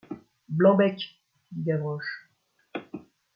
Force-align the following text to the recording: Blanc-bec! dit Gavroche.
Blanc-bec! 0.49 1.19
dit 1.51 1.61
Gavroche. 1.63 2.31